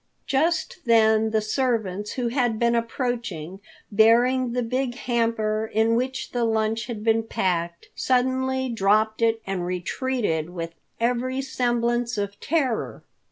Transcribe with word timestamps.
Just 0.25 0.79
then 0.85 1.29
the 1.29 1.41
servants 1.41 2.13
who 2.13 2.29
had 2.29 2.57
been 2.57 2.73
approaching, 2.73 3.59
bearing 3.91 4.53
the 4.53 4.63
big 4.63 4.95
hamper 4.95 5.69
in 5.71 5.93
which 5.93 6.31
the 6.31 6.43
lunch 6.43 6.87
had 6.87 7.03
been 7.03 7.21
packed, 7.21 7.89
suddenly 7.93 8.67
dropped 8.67 9.21
it 9.21 9.43
and 9.45 9.63
retreated 9.63 10.49
with 10.49 10.73
every 10.99 11.39
semblance 11.39 12.17
of 12.17 12.39
terror. 12.39 13.03